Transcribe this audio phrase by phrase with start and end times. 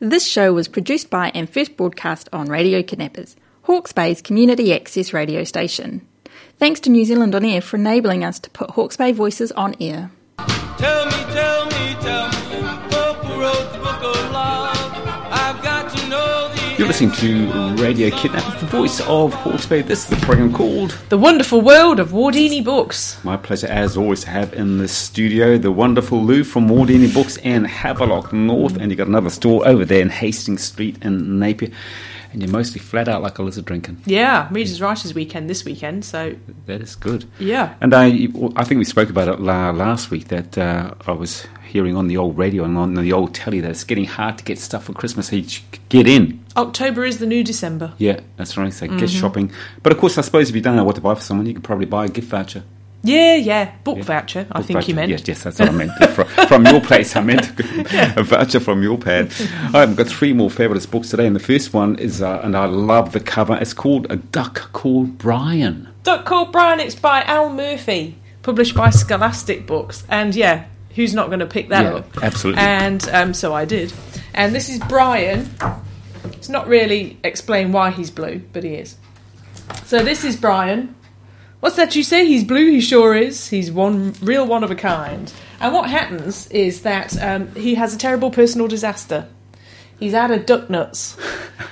[0.00, 5.12] This show was produced by and first broadcast on Radio Kidnappers, Hawke's Bay's community access
[5.12, 6.06] radio station.
[6.56, 9.74] Thanks to New Zealand On Air for enabling us to put Hawke's Bay voices on
[9.80, 10.12] air.
[10.76, 12.47] Tell me, tell me, tell me,
[16.78, 21.18] You're listening to Radio Kidnappers, the voice of Hawke's This is the program called The
[21.18, 23.18] wonderful world of Wardini books.
[23.24, 27.36] My pleasure, as always, to have in the studio the wonderful Lou from Wardini Books
[27.38, 28.76] and Havelock North.
[28.76, 31.72] And you've got another store over there in Hastings Street in Napier.
[32.32, 34.02] And you're mostly flat out like a lizard drinking.
[34.04, 36.34] Yeah, Readers Writers Weekend this weekend, so
[36.66, 37.24] That is good.
[37.38, 37.74] yeah.
[37.80, 41.96] And I, I think we spoke about it last week that uh, I was hearing
[41.96, 44.58] on the old radio and on the old telly that it's getting hard to get
[44.58, 45.28] stuff for Christmas.
[45.28, 45.46] So you
[45.88, 46.44] get in.
[46.56, 47.92] October is the new December.
[47.98, 48.72] Yeah, that's right.
[48.72, 48.98] So Mm-hmm.
[48.98, 49.50] get shopping.
[49.82, 51.54] But of course, I suppose if you don't know what to buy for someone, you
[51.54, 52.62] could probably buy a gift voucher.
[53.02, 53.70] Yeah, yeah.
[53.84, 54.02] Book Yeah.
[54.04, 54.88] voucher, I think voucher.
[54.90, 55.10] you meant.
[55.10, 55.92] Yes, yes, that's what I meant.
[56.10, 57.48] from, from your place, I meant
[58.16, 59.32] a voucher from your pad.
[59.72, 62.64] I've got three more fabulous books today, and the first one is, uh, and I
[62.66, 63.56] love the cover.
[63.60, 65.88] It's called A Duck Called Brian.
[66.02, 70.04] Duck Called Brian, it's by Al Murphy, published by Scholastic Books.
[70.08, 70.64] And yeah,
[70.96, 72.22] who's not going to pick that Yeah, up?
[72.22, 72.62] absolutely.
[72.62, 73.92] And um, so I did.
[74.34, 75.48] And this is Brian.
[76.32, 78.96] It's not really explain why he's blue, but he is.
[79.84, 80.94] So this is Brian.
[81.60, 82.24] What's that you say?
[82.26, 83.48] He's blue, he sure is.
[83.48, 85.32] He's one real one of a kind.
[85.60, 89.26] And what happens is that um, he has a terrible personal disaster.
[89.98, 91.16] He's out of duck nuts.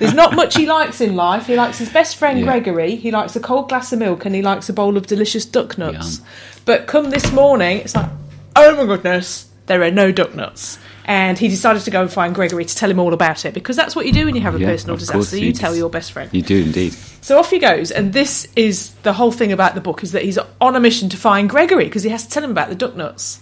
[0.00, 1.46] There's not much he likes in life.
[1.46, 2.46] He likes his best friend Yeah.
[2.46, 2.96] Gregory.
[2.96, 5.78] He likes a cold glass of milk and he likes a bowl of delicious duck
[5.78, 6.18] nuts.
[6.18, 6.26] Yum.
[6.64, 8.10] But come this morning, it's like,
[8.56, 10.80] oh my goodness, there are no duck nuts.
[11.08, 13.76] And he decided to go and find Gregory to tell him all about it because
[13.76, 15.36] that's what you do when you have a Yeah, personal disaster.
[15.38, 16.28] you tell your best friend.
[16.32, 16.94] You do indeed.
[17.20, 20.22] So off he goes, and this is the whole thing about the book: is that
[20.24, 22.74] he's on a mission to find Gregory because he has to tell him about the
[22.74, 23.38] duck nuts,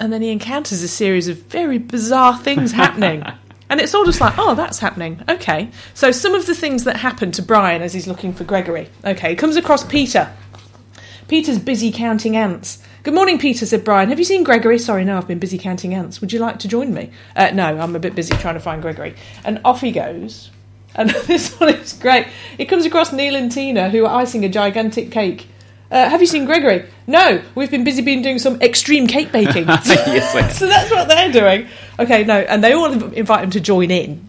[0.00, 3.22] and then he encounters a series of very bizarre things happening,
[3.70, 5.22] and it's all just like, oh, that's happening.
[5.28, 8.88] Okay, so some of the things that happen to Brian as he's looking for Gregory.
[9.04, 10.32] Okay, he comes across Peter.
[11.28, 12.82] Peter's busy counting ants.
[13.06, 14.08] Good morning, Peter, said Brian.
[14.08, 14.80] Have you seen Gregory?
[14.80, 16.20] Sorry, no, I've been busy counting ants.
[16.20, 17.12] Would you like to join me?
[17.36, 19.14] Uh, no, I'm a bit busy trying to find Gregory.
[19.44, 20.50] And off he goes.
[20.96, 22.26] And this one is great.
[22.58, 25.46] It comes across Neil and Tina, who are icing a gigantic cake.
[25.88, 26.84] Uh, have you seen Gregory?
[27.06, 29.68] No, we've been busy been doing some extreme cake baking.
[29.68, 31.68] yes, so that's what they're doing.
[32.00, 34.28] Okay, no, and they all invite him to join in.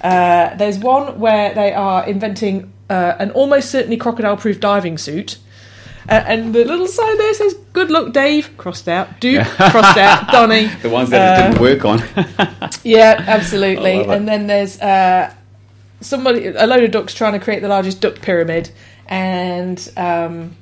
[0.00, 5.38] Uh, there's one where they are inventing uh, an almost certainly crocodile-proof diving suit.
[6.08, 9.20] Uh, and the little sign there says, "Good luck, Dave." Crossed out.
[9.20, 9.46] Duke.
[9.46, 10.28] crossed out.
[10.32, 10.66] Donny.
[10.82, 12.70] The ones that it Uh, didn't work on.
[12.84, 13.92] Yeah, absolutely.
[13.92, 14.16] I love it.
[14.16, 15.32] And then there's uh,
[16.02, 18.70] somebody, a load of ducks trying to create the largest duck pyramid,
[19.08, 20.54] and um,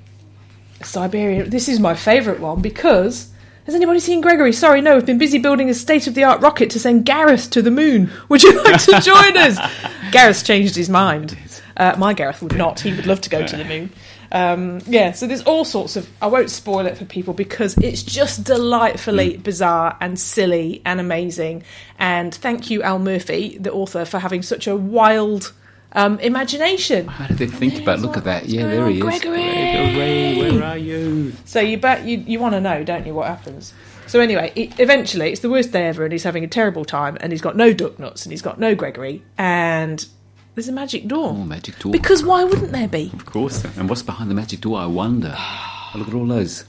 [0.82, 1.44] Siberia.
[1.44, 3.28] This is my favourite one because.
[3.64, 4.52] Has anybody seen Gregory?
[4.52, 4.96] Sorry, no.
[4.96, 8.10] We've been busy building a state-of-the-art rocket to send Gareth to the moon.
[8.28, 9.56] Would you like to join us?
[10.10, 11.38] Gareth's changed his mind.
[11.76, 12.80] Uh, my Gareth would not.
[12.80, 13.90] He would love to go to the moon.
[14.32, 16.08] Um, yeah, so there's all sorts of.
[16.22, 21.64] I won't spoil it for people because it's just delightfully bizarre and silly and amazing.
[21.98, 25.52] And thank you, Al Murphy, the author, for having such a wild
[25.92, 27.08] um, imagination.
[27.08, 28.00] How did they think about?
[28.00, 28.46] Look at that.
[28.46, 29.02] Yeah, there he is.
[29.02, 29.42] Gregory.
[29.42, 31.34] Gregory, where are you?
[31.44, 33.74] So you bet you, you want to know, don't you, what happens?
[34.06, 37.18] So anyway, e eventually it's the worst day ever, and he's having a terrible time,
[37.20, 40.06] and he's got no duck nuts, and he's got no Gregory, and
[40.54, 41.30] there's a magic door.
[41.30, 41.92] Oh, magic door.
[41.92, 43.10] Because why wouldn't there be?
[43.14, 43.64] Of course.
[43.76, 44.78] And what's behind the magic door?
[44.78, 45.34] I wonder.
[45.36, 46.64] Oh, look at all those.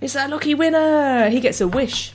[0.00, 1.28] It's that lucky winner.
[1.28, 2.12] He gets a wish.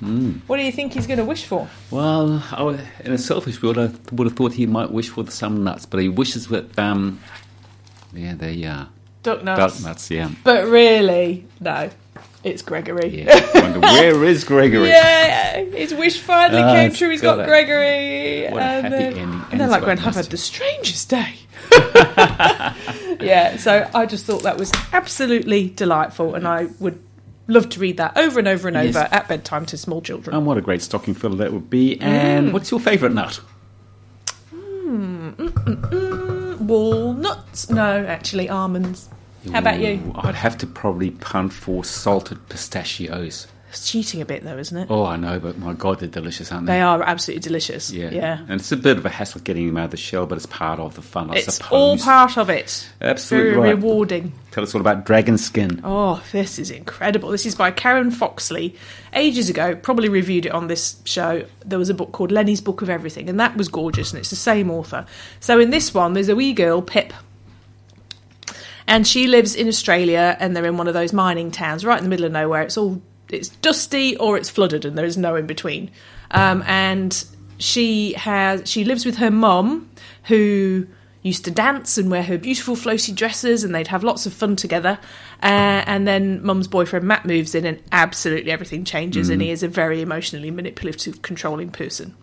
[0.00, 0.32] Hmm.
[0.48, 1.68] What do you think he's going to wish for?
[1.92, 5.62] Well, I in a selfish world, I would have thought he might wish for some
[5.62, 7.20] nuts, but he wishes with um,
[8.12, 8.86] yeah, they uh,
[9.22, 9.76] Duck nuts.
[9.76, 10.10] duck nuts.
[10.10, 11.90] Yeah, But really, no.
[12.44, 13.24] It's Gregory.
[13.24, 13.40] yeah.
[13.54, 14.88] Wonder where is Gregory?
[14.88, 17.10] Yeah, his wish finally Ah, came true.
[17.10, 17.46] He's got got.
[17.46, 18.48] Gregory.
[18.50, 19.44] What a and happy then, ending.
[19.52, 21.34] And then, like, went, I've had the strangest day.
[23.20, 27.00] yeah, so I just thought that was absolutely delightful, and I would
[27.46, 28.96] love to read that over and over and Yes.
[28.96, 30.34] over at bedtime to small children.
[30.34, 32.00] And what a great stocking filler that would be.
[32.00, 32.52] And Mm.
[32.52, 33.40] what's your favourite nut?
[34.52, 37.70] Mm, walnuts?
[37.70, 39.08] No, actually, almonds.
[39.50, 40.12] How about you?
[40.16, 43.46] I'd have to probably punt for salted pistachios.
[43.70, 44.88] It's cheating a bit, though, isn't it?
[44.90, 46.74] Oh, I know, but my God, they're delicious, aren't they?
[46.74, 47.90] They are absolutely delicious.
[47.90, 48.10] Yeah.
[48.10, 48.40] yeah.
[48.40, 50.44] And it's a bit of a hassle getting them out of the shell, but it's
[50.44, 51.70] part of the fun, I It's suppose.
[51.72, 52.86] all part of it.
[53.00, 53.74] Absolutely Very right.
[53.74, 54.34] rewarding.
[54.50, 55.80] Tell us all about dragon skin.
[55.84, 57.30] Oh, this is incredible.
[57.30, 58.76] This is by Karen Foxlee.
[59.14, 61.46] Ages ago, probably reviewed it on this show.
[61.64, 64.28] There was a book called Lenny's Book of Everything, and that was gorgeous, and it's
[64.30, 65.06] the same author.
[65.40, 67.14] So in this one, there's a wee girl, Pip,
[68.86, 72.04] and she lives in Australia, and they're in one of those mining towns right in
[72.04, 72.62] the middle of nowhere.
[72.62, 75.90] It's all it's dusty or it's flooded, and there is no in between.
[76.30, 77.24] Um, and
[77.58, 79.90] she has she lives with her mum,
[80.24, 80.86] who
[81.22, 84.56] used to dance and wear her beautiful floaty dresses, and they'd have lots of fun
[84.56, 84.98] together.
[85.42, 89.62] Uh, and then mum's boyfriend Matt moves in, and absolutely everything changes, and he is
[89.62, 92.14] a very emotionally manipulative, controlling person.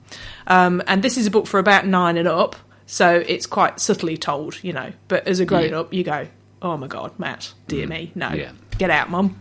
[0.48, 2.56] Um, and this is a book for about nine and up,
[2.86, 4.92] so it's quite subtly told, you know.
[5.08, 6.28] But as a grown up, you go,
[6.62, 8.52] "Oh my god, Matt, dear me, no, Yeah.
[8.78, 9.40] get out, mum."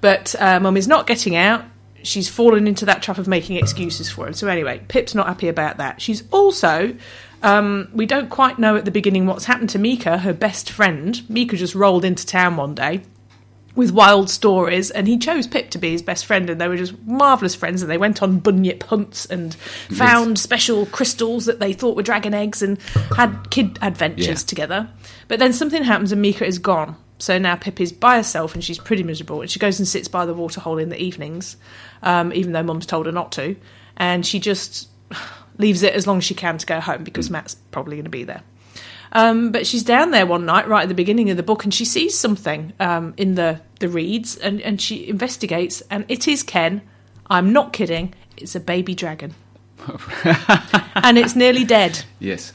[0.00, 1.64] But uh, mum is not getting out.
[2.02, 4.34] She's fallen into that trap of making excuses for him.
[4.34, 6.00] So anyway, Pip's not happy about that.
[6.00, 6.94] She's also,
[7.42, 11.20] um, we don't quite know at the beginning what's happened to Mika, her best friend.
[11.28, 13.00] Mika just rolled into town one day
[13.76, 16.76] with wild stories, and he chose Pip to be his best friend, and they were
[16.76, 17.82] just marvelous friends.
[17.82, 22.34] And they went on bunyip hunts and found special crystals that they thought were dragon
[22.34, 22.80] eggs, and
[23.16, 24.46] had kid adventures Yeah.
[24.46, 24.88] together.
[25.28, 26.96] But then something happens, and Mika is gone.
[27.18, 29.40] So now Pip is by herself, and she's pretty miserable.
[29.40, 31.56] And she goes and sits by the waterhole in the evenings,
[32.02, 33.56] um, even though Mum's told her not to,
[33.96, 34.88] and she just
[35.58, 38.10] leaves it as long as she can to go home because Matt's probably going to
[38.10, 38.42] be there.
[39.12, 41.72] Um, but she's down there one night, right at the beginning of the book, and
[41.72, 46.42] she sees something um, in the, the reeds, and, and she investigates, and it is
[46.42, 46.82] Ken.
[47.28, 48.14] I'm not kidding.
[48.36, 49.34] It's a baby dragon,
[50.94, 52.04] and it's nearly dead.
[52.18, 52.52] Yes.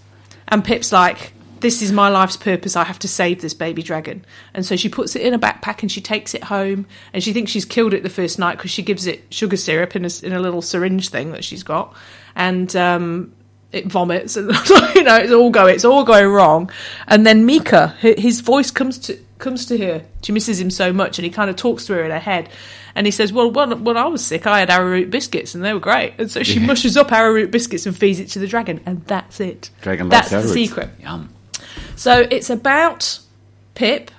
[0.48, 2.76] And Pip's like, "This is my life's purpose.
[2.76, 5.82] I have to save this baby dragon." And so she puts it in a backpack
[5.82, 6.86] and she takes it home.
[7.14, 9.96] And she thinks she's killed it the first night because she gives it sugar syrup
[9.96, 11.96] in a, in a little syringe thing that she's got,
[12.36, 13.34] and um,
[13.72, 14.50] it vomits, and
[14.96, 16.72] you know it's all going it's all going wrong.
[17.08, 20.06] And then Mika, his voice comes to comes to her.
[20.24, 22.50] She misses him so much, and he kind of talks to her in her head.
[22.96, 25.74] And he says, "Well, when, when I was sick, I had arrowroot biscuits, and they
[25.74, 28.80] were great." And so she mushes up arrowroot biscuits and feeds it to the dragon,
[28.86, 29.70] and that's it.
[29.82, 30.54] Dragon loves That's the arrowroot.
[30.70, 30.90] secret.
[31.02, 31.30] Yum.
[31.96, 33.20] So it's about
[33.76, 34.12] Pip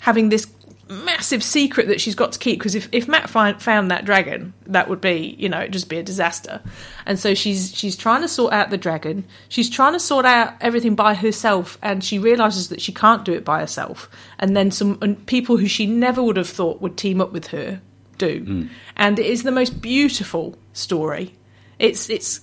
[0.00, 0.46] having this
[0.90, 4.52] massive secret that she's got to keep because if, if Matt find, found that dragon,
[4.66, 6.60] that would be you know it'd just be a disaster.
[7.06, 9.24] And so she's she's trying to sort out the dragon.
[9.48, 13.32] She's trying to sort out everything by herself, and she realizes that she can't do
[13.32, 14.10] it by herself.
[14.38, 17.48] And then some and people who she never would have thought would team up with
[17.48, 17.80] her
[18.18, 18.44] do.
[18.44, 18.68] Mm.
[18.96, 21.34] And it is the most beautiful story.
[21.78, 22.40] It's it's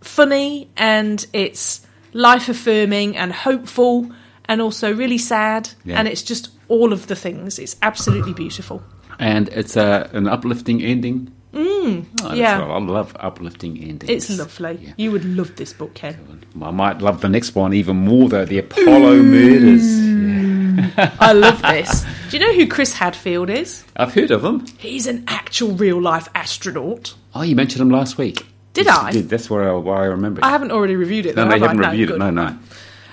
[0.00, 4.10] funny and it's life affirming and hopeful
[4.46, 5.98] and also really sad Yeah.
[5.98, 8.82] and it's just all of the things it's absolutely beautiful
[9.18, 11.32] And it's a, an uplifting ending.
[11.52, 12.04] Mm,
[12.36, 12.60] yeah.
[12.62, 14.10] I love uplifting endings.
[14.28, 14.92] it's lovely Yeah.
[14.96, 18.44] you would love this book ken I might love the next one even more, though.
[18.44, 19.86] The Apollo murders.
[19.86, 21.14] Yeah.
[21.20, 24.64] i love this do you know who chris hadfield is I've heard of him.
[24.78, 28.46] he's an actual real life astronaut Oh, you mentioned him last week.
[28.74, 29.12] Did Yes, I?
[29.12, 29.28] Did.
[29.28, 30.44] That's where I, why I remember.
[30.44, 31.74] i haven't already reviewed it no, though, no, you have I?
[31.74, 32.12] haven't reviewed it.
[32.12, 32.18] good.
[32.20, 32.58] No, no.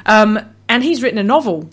[0.06, 1.70] Um, and he's written a novel.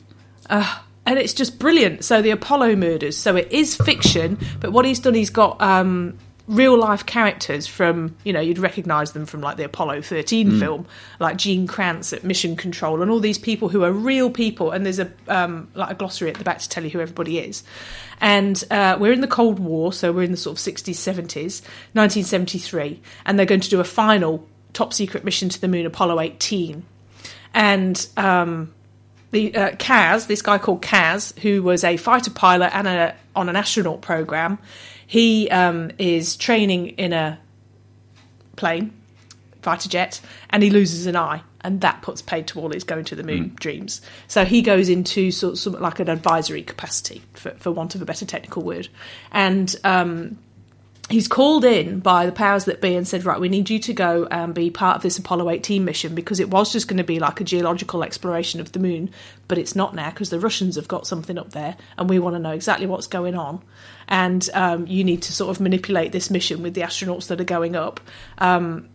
[0.51, 2.05] Uh, and it's just brilliant.
[2.05, 3.17] So, the Apollo murders.
[3.17, 6.19] So, it is fiction, but what he's done, he's got um,
[6.49, 10.87] real life characters from, you know, you'd recognise them from like the Apollo 13 film,
[11.19, 14.71] like Gene Kranz at Mission Control, and all these people who are real people.
[14.71, 17.39] And there's a um, like a glossary at the back to tell you who everybody
[17.39, 17.63] is.
[18.21, 21.63] And uh, we're in the Cold War, so we're in the sort of 60s, 70s,
[21.95, 26.21] 1973, and they're going to do a final top secret mission to the moon, Apollo
[26.21, 26.85] 18
[27.55, 28.73] and um,
[29.33, 33.49] the uh, Kaz, this guy called Kaz, who was a fighter pilot and a, on
[33.49, 34.59] an astronaut program,
[35.07, 37.39] he um, is training in a
[38.57, 38.93] plane,
[39.63, 40.21] fighter jet,
[40.51, 43.23] and he loses an eye, and that puts paid to all his going to the
[43.23, 44.01] moon dreams.
[44.29, 48.05] So he goes into sort of like an advisory capacity, for, for want of a
[48.05, 48.89] better technical word,
[49.33, 49.75] and.
[49.83, 50.39] Um,
[51.13, 53.93] he's called in by the powers that be and said, right, we need you to
[53.93, 57.05] go and be part of this Apollo 18 mission because it was just going to
[57.05, 59.11] be like a geological exploration of the moon,
[59.47, 62.35] but it's not now because the Russians have got something up there and we want
[62.35, 63.63] to know exactly what's going on.
[64.09, 67.45] And um, you need to sort of manipulate this mission with the astronauts that are
[67.45, 68.01] going up.
[68.39, 68.89] Um,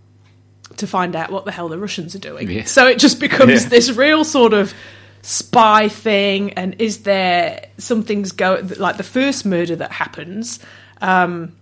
[0.76, 2.52] to find out what the hell the Russians are doing.
[2.52, 2.66] Yeah.
[2.66, 3.70] So it just becomes Yeah.
[3.70, 4.74] this real sort of
[5.22, 6.52] spy thing.
[6.54, 10.60] And is there something's go like the first murder that happens?
[11.00, 11.54] Um,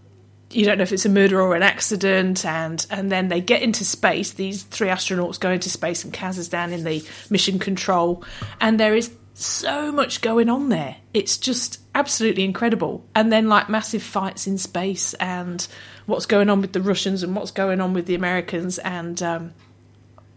[0.52, 3.62] you don't know if it's a murder or an accident, and and then they get
[3.62, 4.34] into space.
[4.34, 8.24] These three astronauts go into space, and Kaz is down in the mission control,
[8.62, 10.96] and there is so much going on there.
[11.14, 13.06] It's just absolutely incredible.
[13.14, 15.68] And then like massive fights in space, and
[16.06, 19.54] what's going on with the Russians, and what's going on with the Americans, and um,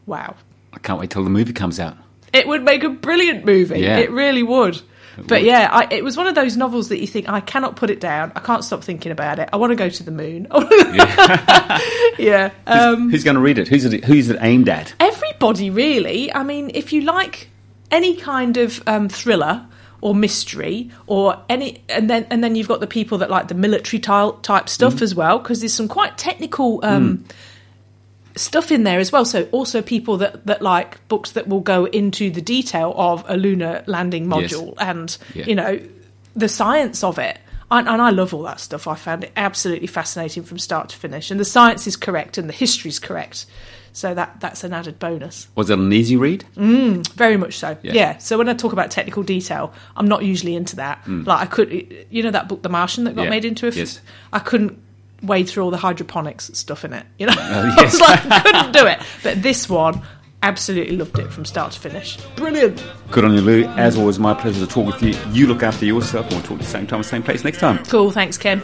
[0.06, 0.34] wow,
[0.72, 1.96] I can't wait till the movie comes out.
[2.32, 3.80] it would make a brilliant movie.
[3.80, 3.98] Yeah.
[3.98, 4.80] It really would.
[5.26, 7.90] But yeah, I, it was one of those novels that you think I cannot put
[7.90, 8.32] it down.
[8.36, 9.48] I can't stop thinking about it.
[9.52, 10.46] I want to go to the moon.
[12.18, 12.50] yeah.
[12.66, 13.68] Um, Who's going to read it?
[13.68, 14.04] Who's it?
[14.04, 14.94] Who's it aimed at?
[15.00, 16.32] everybody, really.
[16.32, 17.48] I mean, if you like
[17.90, 19.66] any kind of um, thriller
[20.00, 23.54] or mystery or any, and then and then you've got the people that like the
[23.54, 25.02] military type type stuff Mm.
[25.02, 26.80] as well, because there's some quite technical.
[26.84, 27.24] Um,
[28.38, 29.24] stuff in there as well.
[29.24, 33.36] So also people that that like books that will go into the detail of a
[33.36, 34.52] lunar landing Yes.
[34.52, 35.44] module and Yeah.
[35.46, 35.80] you know
[36.36, 37.38] the science of it.
[37.70, 38.86] And, and I love all that stuff.
[38.86, 42.48] I found it absolutely fascinating from start to finish, and the science is correct and
[42.48, 43.44] the history is correct.
[43.92, 45.48] So that that's an added bonus.
[45.54, 46.44] Was it an easy read?
[46.56, 47.76] Very much so.
[47.82, 47.92] Yeah.
[47.92, 48.18] Yeah.
[48.18, 51.06] So when I talk about technical detail, I'm not usually into that.
[51.06, 53.24] Like I could, you know, that book, The Martian, that got Mm.
[53.24, 53.30] Yeah.
[53.30, 53.68] made into a.
[53.68, 54.00] F- Yes.
[54.32, 54.78] I couldn't
[55.22, 57.04] wade through all the hydroponics stuff in it.
[57.18, 59.00] You know, Oh, I was like, couldn't do it.
[59.22, 60.02] But this one,
[60.42, 62.16] absolutely loved it from start to finish.
[62.36, 62.84] Brilliant.
[63.10, 63.64] Good on you, Lou.
[63.64, 65.14] As always, my pleasure to talk with you.
[65.32, 67.84] You look after yourself, and we'll talk at the same time, same place next time.
[67.86, 68.10] Cool.
[68.10, 68.60] Thanks, Ken.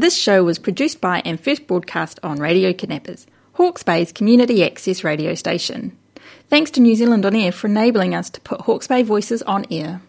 [0.00, 5.04] This show was produced by and first broadcast on Radio Kidnappers, Hawke's Bay's community access
[5.04, 5.94] radio station.
[6.48, 9.66] Thanks to New Zealand On Air for enabling us to put Hawke's Bay voices on
[9.70, 10.00] air.